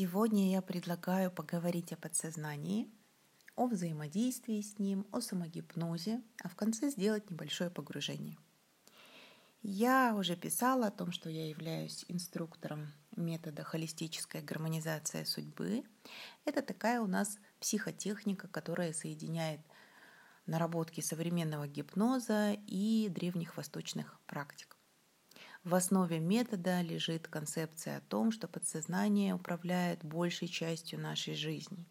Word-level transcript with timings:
Сегодня 0.00 0.52
я 0.52 0.62
предлагаю 0.62 1.28
поговорить 1.28 1.92
о 1.92 1.96
подсознании, 1.96 2.88
о 3.56 3.66
взаимодействии 3.66 4.60
с 4.60 4.78
ним, 4.78 5.04
о 5.10 5.20
самогипнозе, 5.20 6.22
а 6.40 6.48
в 6.48 6.54
конце 6.54 6.90
сделать 6.90 7.28
небольшое 7.32 7.68
погружение. 7.68 8.38
Я 9.60 10.14
уже 10.14 10.36
писала 10.36 10.86
о 10.86 10.90
том, 10.92 11.10
что 11.10 11.28
я 11.28 11.48
являюсь 11.48 12.04
инструктором 12.06 12.92
метода 13.16 13.64
холистическая 13.64 14.40
гармонизация 14.40 15.24
судьбы. 15.24 15.82
Это 16.44 16.62
такая 16.62 17.00
у 17.00 17.08
нас 17.08 17.36
психотехника, 17.58 18.46
которая 18.46 18.92
соединяет 18.92 19.62
наработки 20.46 21.00
современного 21.00 21.66
гипноза 21.66 22.52
и 22.68 23.08
древних 23.08 23.56
восточных 23.56 24.20
практик. 24.26 24.77
В 25.64 25.74
основе 25.74 26.20
метода 26.20 26.80
лежит 26.82 27.28
концепция 27.28 27.98
о 27.98 28.00
том, 28.00 28.30
что 28.30 28.46
подсознание 28.46 29.34
управляет 29.34 30.04
большей 30.04 30.48
частью 30.48 31.00
нашей 31.00 31.34
жизни. 31.34 31.84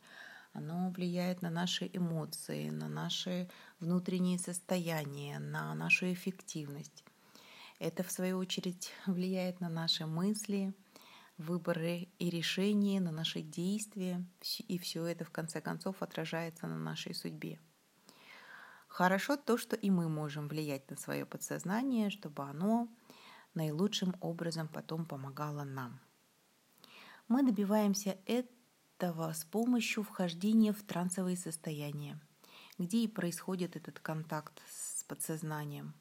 Оно 0.53 0.89
влияет 0.89 1.41
на 1.41 1.49
наши 1.49 1.89
эмоции, 1.94 2.70
на 2.70 2.88
наши 2.88 3.49
внутренние 3.80 4.39
состояния, 4.39 5.38
на 5.38 5.75
нашу 5.75 6.11
эффективность. 6.11 7.03
Это, 7.77 8.03
в 8.03 8.11
свою 8.11 8.38
очередь, 8.38 8.91
влияет 9.05 9.59
на 9.59 9.70
наши 9.70 10.08
мысли, 10.08 10.73
выборы 11.38 12.08
и 12.17 12.30
решения, 12.30 12.99
на 12.99 13.11
наши 13.11 13.41
действия, 13.41 14.25
и 14.67 14.80
все 14.80 15.05
это, 15.05 15.25
в 15.25 15.30
конце 15.30 15.61
концов, 15.61 16.02
отражается 16.02 16.66
на 16.66 16.77
нашей 16.77 17.13
судьбе. 17.13 17.59
Хорошо 18.88 19.38
то, 19.38 19.58
что 19.58 19.75
и 19.75 19.91
мы 19.91 20.09
можем 20.09 20.47
влиять 20.47 20.89
на 20.89 20.97
свое 20.97 21.25
подсознание, 21.27 22.09
чтобы 22.09 22.44
оно 22.44 22.88
наилучшим 23.57 24.16
образом 24.21 24.67
потом 24.67 25.05
помогала 25.05 25.63
нам. 25.63 25.99
Мы 27.27 27.43
добиваемся 27.43 28.17
этого 28.25 29.33
с 29.33 29.43
помощью 29.43 30.03
вхождения 30.03 30.72
в 30.72 30.81
трансовые 30.83 31.36
состояния, 31.36 32.19
где 32.78 33.00
и 33.00 33.08
происходит 33.08 33.75
этот 33.75 34.00
контакт 34.00 34.61
с 34.69 35.03
подсознанием. 35.03 35.94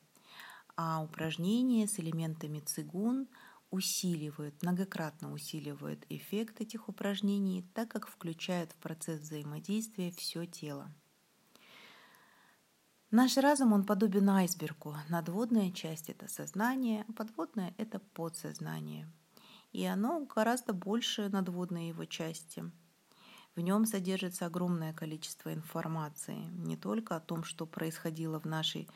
А 0.77 1.03
упражнения 1.03 1.89
с 1.89 1.99
элементами 1.99 2.61
цигун 2.61 3.27
усиливают, 3.71 4.63
многократно 4.63 5.33
усиливают 5.33 6.05
эффект 6.11 6.61
этих 6.61 6.89
упражнений, 6.89 7.65
так 7.75 7.89
как 7.89 8.07
включают 8.07 8.73
в 8.73 8.77
процесс 8.77 9.21
взаимодействия 9.21 10.13
все 10.13 10.47
тело. 10.47 10.93
Наш 13.13 13.37
разум, 13.37 13.73
он 13.73 13.85
подобен 13.85 14.29
айсбергу. 14.29 14.97
Надводная 15.09 15.71
часть– 15.71 16.09
это 16.11 16.29
сознание, 16.29 17.05
а 17.09 17.13
подводная– 17.13 17.73
это 17.79 18.01
подсознание. 18.01 19.09
И 19.73 19.85
оно 19.85 20.27
гораздо 20.27 20.73
больше 20.73 21.29
надводной 21.29 21.89
его 21.89 22.05
части. 22.05 22.65
В 23.55 23.61
нем 23.61 23.87
содержится 23.87 24.47
огромное 24.47 24.93
количество 24.93 25.55
информации 25.55 26.47
не 26.51 26.77
только 26.77 27.15
о 27.15 27.21
том, 27.21 27.45
что 27.45 27.65
происходило 27.65 28.41
в 28.41 28.45
нашей 28.45 28.89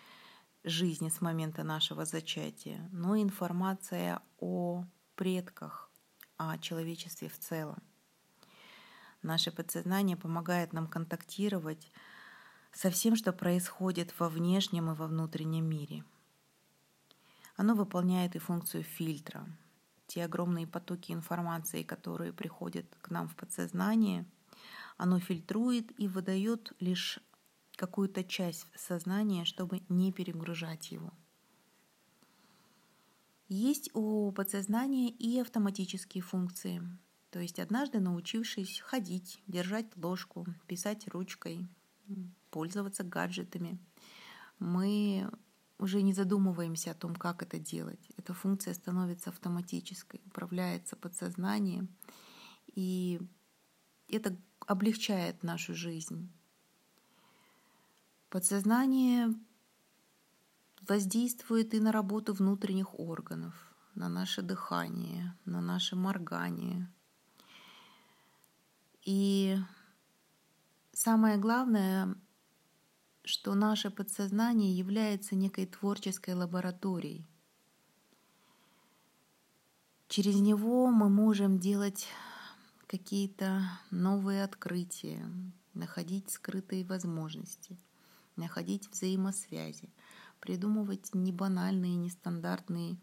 жизни 0.64 1.08
с 1.08 1.20
момента 1.20 1.62
нашего 1.62 2.05
зачатия, 2.05 2.88
но 2.92 3.14
и 3.14 3.22
информация 3.22 4.20
о 4.38 4.84
предках, 5.14 5.88
о 6.36 6.58
человечестве 6.58 7.28
в 7.28 7.38
целом. 7.38 7.83
Наше 9.22 9.53
подсознание 9.53 10.16
помогает 10.16 10.72
нам 10.72 10.88
контактировать 10.88 11.92
со 12.72 12.90
всем, 12.90 13.16
что 13.16 13.32
происходит 13.32 14.18
во 14.18 14.28
внешнем 14.28 14.90
и 14.90 14.94
во 14.94 15.06
внутреннем 15.06 15.68
мире. 15.68 16.04
Оно 17.56 17.74
выполняет 17.74 18.36
и 18.36 18.38
функцию 18.38 18.84
фильтра. 18.84 19.46
Те 20.06 20.24
огромные 20.24 20.66
потоки 20.66 21.12
информации, 21.12 21.82
которые 21.82 22.32
приходят 22.32 22.86
к 23.00 23.10
нам 23.10 23.28
в 23.28 23.36
подсознание, 23.36 24.24
оно 24.96 25.20
фильтрует 25.20 25.98
и 26.00 26.08
выдает 26.08 26.72
лишь 26.80 27.20
какую-то 27.76 28.24
часть 28.24 28.66
сознания, 28.74 29.44
чтобы 29.44 29.82
не 29.88 30.12
перегружать 30.12 30.91
его. 30.91 31.12
Есть 33.48 33.91
у 33.94 34.30
подсознания 34.32 35.10
и 35.10 35.41
автоматические 35.41 36.22
функции. 36.22 36.82
То 37.30 37.41
есть 37.41 37.59
однажды 37.59 38.00
научившись 38.00 38.80
ходить, 38.80 39.42
держать 39.47 39.86
ложку, 39.97 40.47
писать 40.66 41.09
ручкой, 41.09 41.69
пользоваться 42.50 43.04
гаджетами. 43.04 43.78
Мы 44.59 45.31
уже 45.78 46.03
не 46.03 46.12
задумываемся 46.12 46.91
о 46.91 46.94
том, 46.94 47.16
как 47.16 47.43
это 47.43 47.59
делать. 47.59 48.10
Эта 48.16 48.34
функция 48.34 48.75
становится 48.75 49.31
автоматической, 49.31 50.21
управляется 50.26 50.97
подсознанием, 50.97 51.88
и 52.75 53.21
это 54.09 54.37
облегчает 54.66 55.43
нашу 55.43 55.75
жизнь. 55.75 56.31
Подсознание 58.28 59.34
воздействует 60.87 61.75
и 61.75 61.81
на 61.81 61.92
работу 61.92 62.32
внутренних 62.34 62.98
органов, 62.98 63.54
на 63.94 64.09
наше 64.09 64.42
дыхание, 64.42 65.37
на 65.44 65.60
наше 65.60 65.97
моргание. 65.97 66.88
И 69.04 69.56
самое 71.00 71.38
главное, 71.38 72.15
что 73.25 73.55
наше 73.55 73.91
подсознание 73.91 74.77
является 74.77 75.34
некой 75.34 75.65
творческой 75.65 76.34
лабораторией. 76.34 77.27
Через 80.09 80.34
него 80.41 80.89
мы 80.91 81.09
можем 81.09 81.59
делать 81.59 82.06
какие-то 82.87 83.62
новые 83.91 84.44
открытия, 84.44 85.25
находить 85.72 86.31
скрытые 86.31 86.84
возможности, 86.84 87.78
находить 88.37 88.91
взаимосвязи, 88.91 89.89
придумывать 90.39 91.15
небанальные, 91.15 91.97
нестандартные 91.97 92.99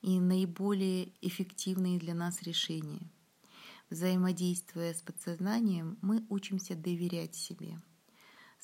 и 0.00 0.18
наиболее 0.18 1.12
эффективные 1.20 1.98
для 1.98 2.14
нас 2.14 2.40
решения. 2.40 3.10
Взаимодействуя 3.90 4.92
с 4.94 5.02
подсознанием, 5.02 5.98
мы 6.02 6.24
учимся 6.28 6.74
доверять 6.74 7.34
себе– 7.34 7.80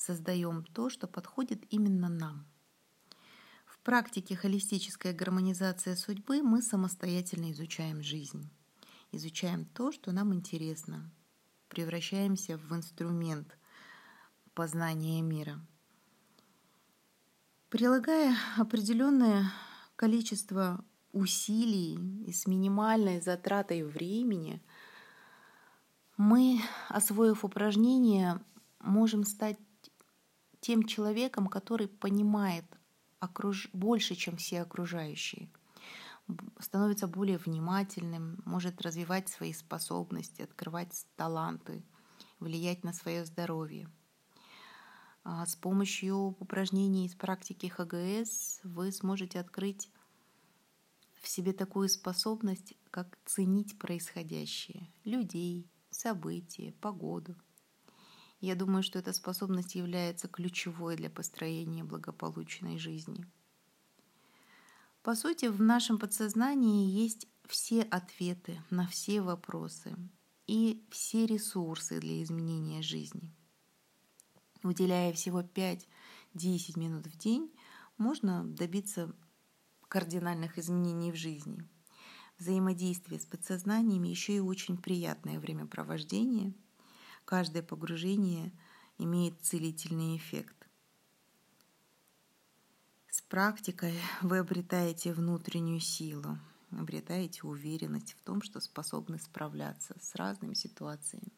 создаем 0.01 0.65
то, 0.65 0.89
что 0.89 1.07
подходит 1.07 1.63
именно 1.69 2.09
нам. 2.09 2.45
В 3.65 3.79
практике 3.79 4.35
холистическая 4.35 5.13
гармонизация 5.13 5.95
судьбы 5.95 6.41
мы 6.41 6.61
самостоятельно 6.61 7.51
изучаем 7.51 8.01
жизнь, 8.01 8.49
изучаем 9.11 9.65
то, 9.65 9.91
что 9.91 10.11
нам 10.11 10.33
интересно, 10.33 11.11
превращаемся 11.67 12.57
в 12.57 12.75
инструмент 12.75 13.57
познания 14.53 15.21
мира. 15.21 15.59
Прилагая 17.69 18.35
определенное 18.57 19.51
количество 19.95 20.83
усилий 21.13 21.95
и 22.25 22.33
с 22.33 22.45
минимальной 22.47 23.21
затратой 23.21 23.83
времени, 23.83 24.61
мы, 26.21 26.61
освоив 26.87 27.43
упражнения, 27.43 28.39
можем 28.79 29.23
стать 29.23 29.57
тем 30.59 30.83
человеком, 30.83 31.47
который 31.47 31.87
понимает 31.87 32.65
окруж... 33.19 33.69
больше, 33.73 34.13
чем 34.13 34.37
все 34.37 34.61
окружающие, 34.61 35.49
становится 36.59 37.07
более 37.07 37.39
внимательным, 37.39 38.43
может 38.45 38.83
развивать 38.83 39.29
свои 39.29 39.51
способности, 39.51 40.43
открывать 40.43 41.07
таланты, 41.15 41.83
влиять 42.39 42.83
на 42.83 42.93
свое 42.93 43.25
здоровье. 43.25 43.89
А 45.23 45.47
с 45.47 45.55
помощью 45.55 46.35
упражнений 46.39 47.07
из 47.07 47.15
практики 47.15 47.65
ХГС 47.65 48.59
вы 48.63 48.91
сможете 48.91 49.39
открыть 49.39 49.89
в 51.19 51.27
себе 51.27 51.53
такую 51.53 51.89
способность, 51.89 52.75
как 52.91 53.17
ценить 53.25 53.79
происходящее, 53.79 54.87
людей, 55.03 55.67
события, 55.91 56.73
погоду– 56.81 57.35
я 58.41 58.55
думаю, 58.55 58.81
что 58.81 58.97
эта 58.97 59.13
способность 59.13 59.75
является 59.75 60.27
ключевой 60.27 60.95
для 60.95 61.11
построения 61.11 61.83
благополучной 61.83 62.79
жизни. 62.79 63.23
По 65.03 65.13
сути, 65.13 65.45
в 65.45 65.61
нашем 65.61 65.99
подсознании 65.99 66.89
есть 66.89 67.27
все 67.47 67.83
ответы 67.83 68.59
на 68.71 68.87
все 68.87 69.21
вопросы 69.21 69.95
и 70.47 70.83
все 70.89 71.27
ресурсы 71.27 71.99
для 71.99 72.23
изменения 72.23 72.81
жизни. 72.81 73.31
Уделяя 74.63 75.13
всего 75.13 75.41
5-10 75.41 75.85
минут 76.79 77.05
в 77.05 77.17
день, 77.17 77.53
можно 77.99 78.43
добиться 78.43 79.15
кардинальных 79.87 80.57
изменений 80.57 81.11
в 81.11 81.15
жизни. 81.15 81.63
Взаимодействие 82.41 83.19
с 83.19 83.25
подсознанием 83.25 84.03
еще 84.03 84.35
и 84.35 84.39
очень 84.39 84.77
приятное 84.77 85.39
времяпровождение– 85.39 86.53
Каждое 87.25 87.63
погружение 87.63 88.51
имеет 88.97 89.41
целительный 89.41 90.17
эффект. 90.17 90.67
С 93.09 93.21
практикой 93.21 93.93
вы 94.21 94.39
обретаете 94.39 95.13
внутреннюю 95.13 95.79
силу, 95.79 96.37
обретаете 96.71 97.43
уверенность 97.43 98.13
в 98.13 98.21
том, 98.23 98.41
что 98.41 98.59
способны 98.59 99.17
справляться 99.19 99.95
с 100.01 100.15
разными 100.15 100.53
ситуациями. 100.53 101.31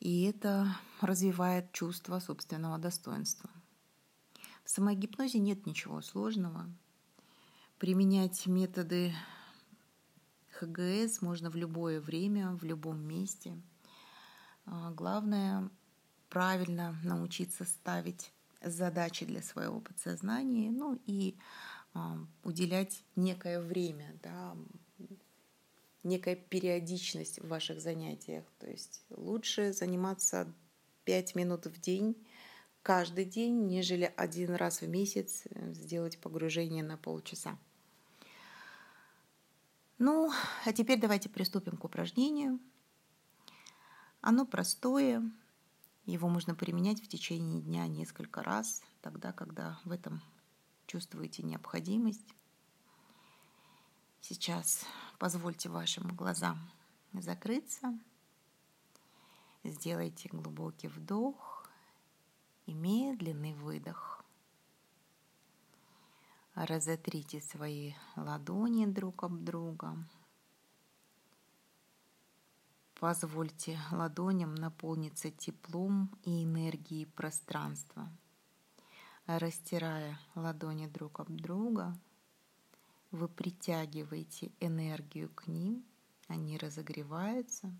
И 0.00 0.22
это 0.22 0.76
развивает 1.00 1.72
чувство 1.72 2.20
собственного 2.20 2.78
достоинства. 2.78 3.50
В 4.64 4.70
самогипнозе 4.70 5.40
нет 5.40 5.66
ничего 5.66 6.00
сложного. 6.02 6.72
Применять 7.78 8.46
методы 8.46 9.14
ХГС 10.50 11.22
можно 11.22 11.48
в 11.48 11.54
любое 11.54 12.00
время, 12.00 12.56
в 12.56 12.64
любом 12.64 13.00
месте. 13.06 13.56
А, 14.66 14.90
главное 14.90 15.70
правильно 16.28 16.98
научиться 17.04 17.64
ставить 17.64 18.32
задачи 18.60 19.24
для 19.24 19.42
своего 19.42 19.80
подсознания, 19.80 20.72
ну 20.72 21.00
и 21.06 21.36
а, 21.94 22.18
уделять 22.42 23.04
некое 23.14 23.60
время, 23.60 24.18
да, 24.24 24.56
некая 26.02 26.34
периодичность 26.34 27.38
в 27.40 27.46
ваших 27.46 27.80
занятиях. 27.80 28.44
То 28.58 28.68
есть 28.68 29.04
лучше 29.08 29.72
заниматься 29.72 30.52
5 31.04 31.36
минут 31.36 31.66
в 31.66 31.80
день 31.80 32.16
каждый 32.82 33.24
день, 33.24 33.66
нежели 33.66 34.12
один 34.16 34.54
раз 34.54 34.80
в 34.80 34.88
месяц 34.88 35.44
сделать 35.70 36.18
погружение 36.18 36.82
на 36.82 36.96
полчаса. 36.96 37.56
Ну, 39.98 40.32
а 40.64 40.72
теперь 40.72 41.00
давайте 41.00 41.28
приступим 41.28 41.76
к 41.76 41.84
упражнению. 41.84 42.60
Оно 44.20 44.46
простое, 44.46 45.22
его 46.06 46.28
можно 46.28 46.54
применять 46.54 47.02
в 47.02 47.08
течение 47.08 47.60
дня 47.60 47.86
несколько 47.88 48.42
раз, 48.42 48.82
тогда, 49.00 49.32
когда 49.32 49.80
в 49.84 49.90
этом 49.90 50.22
чувствуете 50.86 51.42
необходимость. 51.42 52.34
Сейчас 54.20 54.86
позвольте 55.18 55.68
вашим 55.68 56.14
глазам 56.14 56.58
закрыться. 57.12 57.98
Сделайте 59.64 60.28
глубокий 60.28 60.88
вдох 60.88 61.68
и 62.66 62.72
медленный 62.72 63.54
выдох. 63.54 64.17
Разотрите 66.60 67.40
свои 67.40 67.92
ладони 68.16 68.84
друг 68.86 69.22
об 69.22 69.44
друга. 69.44 69.96
Позвольте 72.98 73.78
ладоням 73.92 74.56
наполниться 74.56 75.30
теплом 75.30 76.10
и 76.24 76.42
энергией 76.42 77.06
пространства. 77.06 78.10
Растирая 79.26 80.18
ладони 80.34 80.88
друг 80.88 81.20
об 81.20 81.30
друга, 81.30 81.96
вы 83.12 83.28
притягиваете 83.28 84.50
энергию 84.58 85.28
к 85.32 85.46
ним, 85.46 85.84
они 86.26 86.58
разогреваются. 86.58 87.72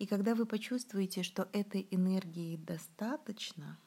И 0.00 0.06
когда 0.06 0.34
вы 0.34 0.44
почувствуете, 0.44 1.22
что 1.22 1.48
этой 1.52 1.86
энергии 1.92 2.56
достаточно, 2.56 3.78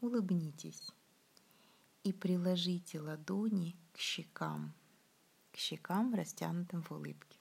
улыбнитесь 0.00 0.92
и 2.04 2.12
приложите 2.12 3.00
ладони 3.00 3.76
к 3.92 3.98
щекам, 3.98 4.72
к 5.52 5.56
щекам, 5.56 6.14
растянутым 6.14 6.82
в 6.82 6.92
улыбке. 6.92 7.38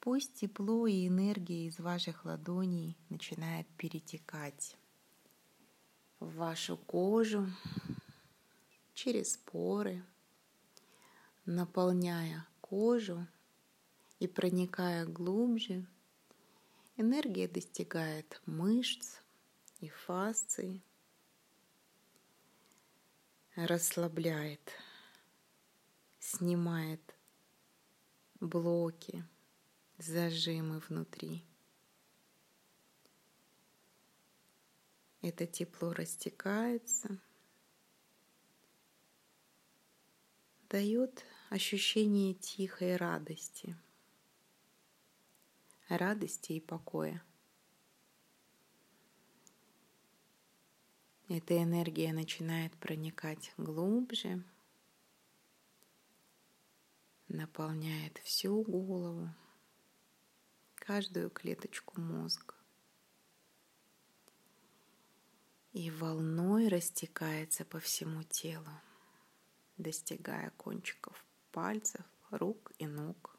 Пусть 0.00 0.34
тепло 0.34 0.86
и 0.86 1.06
энергия 1.06 1.66
из 1.66 1.78
ваших 1.80 2.24
ладоней 2.24 2.96
начинает 3.08 3.66
перетекать 3.76 4.76
в 6.20 6.34
вашу 6.36 6.76
кожу 6.76 7.46
через 8.94 9.36
поры, 9.36 10.02
наполняя 11.46 12.46
кожу 12.60 13.26
и 14.18 14.26
проникая 14.26 15.04
глубже. 15.04 15.86
Энергия 16.96 17.46
достигает 17.48 18.40
мышц 18.46 19.20
и 19.80 19.88
фасций, 19.88 20.82
расслабляет, 23.66 24.72
снимает 26.20 27.00
блоки, 28.38 29.24
зажимы 29.98 30.78
внутри. 30.78 31.44
Это 35.22 35.46
тепло 35.46 35.92
растекается, 35.92 37.18
дает 40.68 41.24
ощущение 41.50 42.34
тихой 42.34 42.94
радости, 42.96 43.76
радости 45.88 46.52
и 46.52 46.60
покоя. 46.60 47.24
Эта 51.28 51.62
энергия 51.62 52.14
начинает 52.14 52.74
проникать 52.78 53.52
глубже, 53.58 54.42
наполняет 57.28 58.16
всю 58.24 58.62
голову, 58.62 59.28
каждую 60.74 61.28
клеточку 61.28 62.00
мозга. 62.00 62.54
И 65.74 65.90
волной 65.90 66.68
растекается 66.68 67.66
по 67.66 67.78
всему 67.78 68.22
телу, 68.22 68.72
достигая 69.76 70.48
кончиков 70.56 71.22
пальцев, 71.52 72.06
рук 72.30 72.72
и 72.78 72.86
ног. 72.86 73.38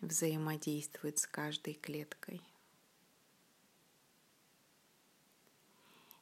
Взаимодействует 0.00 1.18
с 1.18 1.26
каждой 1.26 1.74
клеткой. 1.74 2.40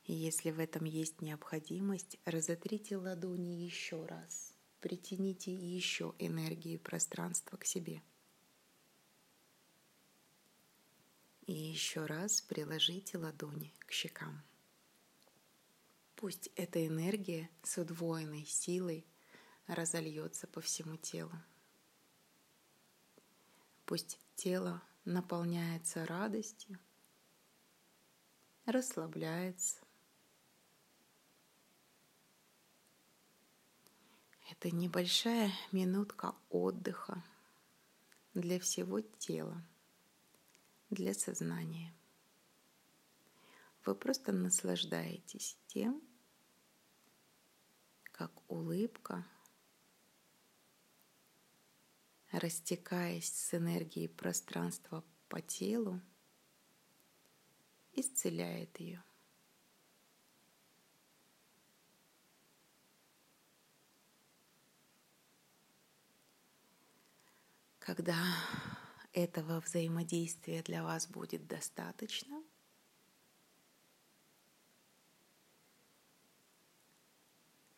Если 0.04 0.50
в 0.50 0.58
этом 0.58 0.84
есть 0.84 1.20
необходимость, 1.20 2.18
разотрите 2.24 2.96
ладони 2.96 3.64
еще 3.64 4.04
раз. 4.06 4.54
Притяните 4.80 5.52
еще 5.52 6.14
энергии 6.18 6.76
пространства 6.76 7.56
к 7.56 7.64
себе– 7.64 8.02
И 11.46 11.54
еще 11.54 12.06
раз 12.06 12.40
приложите 12.40 13.18
ладони 13.18 13.74
к 13.80 13.90
щекам. 13.90 14.42
Пусть 16.14 16.50
эта 16.54 16.86
энергия 16.86 17.50
с 17.64 17.78
удвоенной 17.78 18.44
силой 18.46 19.04
разольется 19.66 20.46
по 20.46 20.60
всему 20.60 20.96
телу. 20.96 21.32
Пусть 23.86 24.20
тело 24.36 24.82
наполняется 25.04 26.06
радостью, 26.06 26.78
расслабляется. 28.64 29.80
Это 34.62 34.76
небольшая 34.76 35.50
минутка 35.72 36.36
отдыха 36.48 37.20
для 38.32 38.60
всего 38.60 39.00
тела 39.00 39.60
для 40.88 41.14
сознания. 41.14 41.92
Вы 43.84 43.96
просто 43.96 44.30
наслаждаетесь 44.30 45.58
тем, 45.66 46.00
как 48.04 48.30
улыбка, 48.48 49.26
растекаясь 52.30 53.32
с 53.32 53.54
энергией 53.54 54.06
пространства 54.06 55.02
по 55.28 55.40
телу, 55.40 56.00
исцеляет 57.94 58.78
ее. 58.78 59.02
Когда 67.84 68.16
этого 69.12 69.60
взаимодействия 69.60 70.62
для 70.62 70.84
вас 70.84 71.08
будет 71.08 71.48
достаточно. 71.48 72.40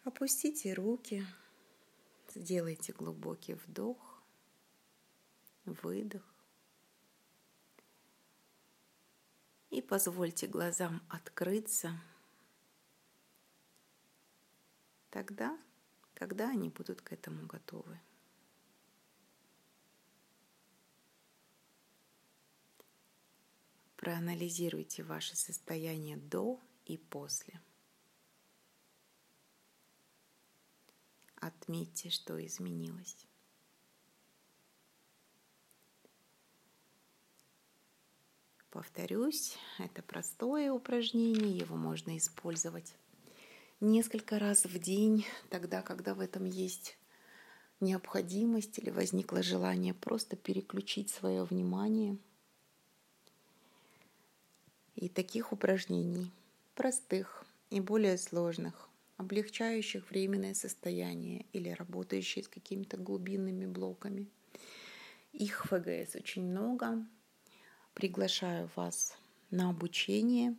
Опустите 0.05 0.75
руки, 0.75 1.27
сделайте 2.35 2.93
глубокий 2.93 3.55
вдох, 3.55 4.23
выдох. 5.65 6.23
И 9.71 9.81
позвольте 9.81 10.47
глазам 10.47 11.03
открыться 11.09 11.99
тогда, 15.09 15.59
когда 16.13 16.51
они 16.51 16.69
будут 16.69 17.01
к 17.01 17.11
этому 17.11 17.47
готовы. 17.47 17.99
Проанализируйте 24.05 25.03
ваше 25.03 25.35
состояние 25.35 26.19
до 26.19 26.61
и 26.85 26.99
после. 26.99 27.59
отметьте, 31.41 32.11
что 32.11 32.45
изменилось. 32.45 33.27
Повторюсь, 38.71 39.57
это 39.79 40.03
простое 40.03 40.71
упражнение, 40.71 41.57
его 41.57 41.75
можно 41.77 42.19
использовать 42.19 42.95
несколько 43.81 44.39
раз 44.39 44.67
в 44.67 44.79
день, 44.79 45.25
тогда, 45.49 45.81
когда 45.81 46.15
в 46.15 46.21
этом 46.21 46.45
есть 46.45 46.99
необходимость 47.81 48.79
или 48.79 48.91
возникло 48.91 49.43
желание 49.43 49.95
просто 49.95 50.37
переключить 50.37 51.09
свое 51.09 51.45
внимание. 51.45 52.19
И 54.97 55.09
таких 55.09 55.53
упражнений, 55.53 56.31
простых 56.75 57.45
и 57.71 57.81
более 57.81 58.17
сложных, 58.19 58.89
облегчающих 59.17 60.09
временное 60.11 60.55
состояние 60.55 61.47
или 61.53 61.71
работающие 61.71 62.45
с 62.45 62.49
какими-то 62.49 62.97
глубинными 62.97 63.67
блоками. 63.67 64.29
Их 65.33 65.67
ФГС 65.67 66.15
очень 66.15 66.45
много. 66.45 67.05
Приглашаю 67.95 68.71
вас 68.77 69.17
на 69.51 69.71
обучение, 69.71 70.57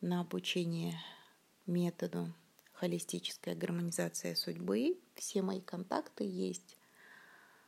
на 0.00 0.20
обучение 0.20 0.98
методу 1.66 2.32
холистическая 2.72 3.54
гармонизация 3.54 4.34
судьбы. 4.34 4.98
Все 5.14 5.42
мои 5.42 5.60
контакты 5.60 6.24
есть 6.24 6.76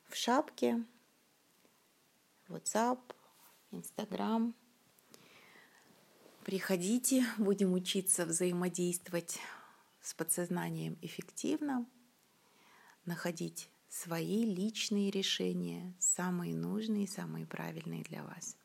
в 0.06 0.16
шапке, 0.16 0.84
WhatsApp, 2.48 3.00
Instagram. 3.70 4.54
Приходите, 6.44 7.24
будем 7.38 7.72
учиться 7.72 8.26
взаимодействовать 8.26 9.38
с 10.00 10.12
подсознанием 10.12 10.98
эффективно, 11.00 11.86
находить 13.04 13.70
свои 13.88 14.44
личные 14.44 15.12
решения, 15.12 15.94
самые 16.00 16.56
нужные, 16.56 17.06
самые 17.06 17.46
правильные 17.46 18.02
для 18.02 18.24
вас. 18.24 18.56